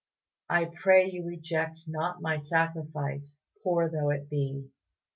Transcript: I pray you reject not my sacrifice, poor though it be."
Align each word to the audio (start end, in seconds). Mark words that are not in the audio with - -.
I 0.49 0.65
pray 0.65 1.05
you 1.11 1.23
reject 1.27 1.81
not 1.85 2.23
my 2.23 2.39
sacrifice, 2.39 3.37
poor 3.63 3.87
though 3.87 4.09
it 4.09 4.31
be." 4.31 4.67